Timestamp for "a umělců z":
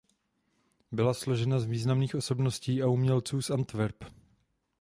2.83-3.49